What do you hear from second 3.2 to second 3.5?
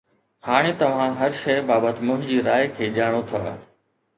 ٿا